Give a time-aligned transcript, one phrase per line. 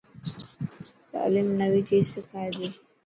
[1.13, 2.67] تعليم نوي چيزا سکائي تي.